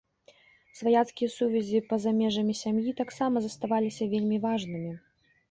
Сваяцкія 0.77 1.29
сувязі 1.33 1.81
па-за 1.91 2.13
межамі 2.21 2.57
сям'і 2.63 2.95
таксама 3.03 3.35
заставаліся 3.45 4.09
вельмі 4.17 4.43
важнымі. 4.49 4.91